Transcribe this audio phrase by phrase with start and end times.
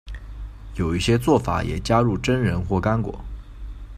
[0.77, 3.23] 有一些做法也加入榛仁或干果。